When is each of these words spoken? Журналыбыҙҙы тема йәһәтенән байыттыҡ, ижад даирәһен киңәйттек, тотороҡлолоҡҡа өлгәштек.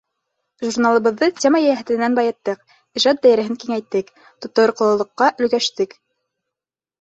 Журналыбыҙҙы 0.67 1.27
тема 1.43 1.59
йәһәтенән 1.65 2.15
байыттыҡ, 2.19 2.63
ижад 3.01 3.19
даирәһен 3.27 3.59
киңәйттек, 3.65 4.09
тотороҡлолоҡҡа 4.47 5.31
өлгәштек. 5.45 5.97